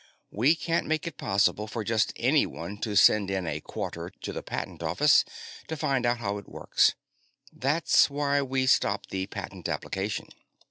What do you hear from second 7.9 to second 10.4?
why we stopped the patent application.